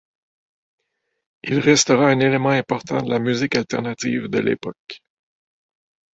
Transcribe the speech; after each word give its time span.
Il 1.43 1.59
restera 1.61 2.07
un 2.07 2.19
élément 2.21 2.49
important 2.49 3.03
de 3.03 3.09
la 3.11 3.19
musique 3.19 3.53
alternative 3.53 4.29
de 4.29 4.39
l'époque. 4.39 5.03